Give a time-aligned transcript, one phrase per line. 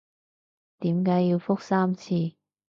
[0.79, 2.33] 點解要覆三次？